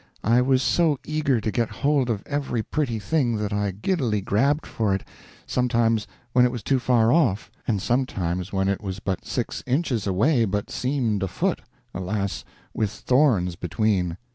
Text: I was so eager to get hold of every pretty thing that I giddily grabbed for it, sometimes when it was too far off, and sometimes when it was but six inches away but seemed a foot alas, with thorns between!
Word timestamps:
I 0.23 0.41
was 0.41 0.63
so 0.63 0.97
eager 1.05 1.39
to 1.39 1.51
get 1.51 1.69
hold 1.69 2.09
of 2.09 2.23
every 2.25 2.63
pretty 2.63 2.97
thing 2.97 3.35
that 3.35 3.53
I 3.53 3.69
giddily 3.69 4.19
grabbed 4.19 4.65
for 4.65 4.95
it, 4.95 5.03
sometimes 5.45 6.07
when 6.33 6.43
it 6.43 6.51
was 6.51 6.63
too 6.63 6.79
far 6.79 7.13
off, 7.13 7.51
and 7.67 7.79
sometimes 7.79 8.51
when 8.51 8.67
it 8.67 8.81
was 8.81 8.97
but 8.99 9.25
six 9.25 9.61
inches 9.67 10.07
away 10.07 10.45
but 10.45 10.71
seemed 10.71 11.21
a 11.21 11.27
foot 11.27 11.61
alas, 11.93 12.43
with 12.73 12.89
thorns 12.89 13.55
between! 13.55 14.17